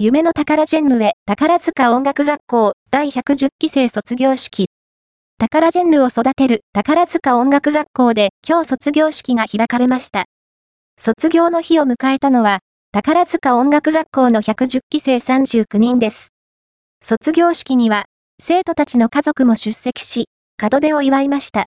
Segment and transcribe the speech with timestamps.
[0.00, 4.66] 夢の宝ジェンヌへ宝塚音楽学校第110期生卒業式。
[5.40, 10.26] 宝ジェンヌを育てる宝塚音楽学校で今日卒業式が開かれました。
[11.00, 12.60] 卒業の日を迎えたのは、
[12.92, 16.28] 宝塚音楽学校の110期生39人です。
[17.02, 18.04] 卒業式には、
[18.40, 20.28] 生徒たちの家族も出席し、
[20.62, 21.56] 門出を祝いました。